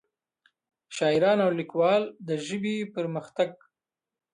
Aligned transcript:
شاعران 0.95 1.39
او 1.45 1.51
ليکوال 1.59 2.03
دَ 2.27 2.29
ژبې 2.45 2.75
پۀ 2.85 2.89
پرمخ 2.93 3.25
تګ 3.37 3.51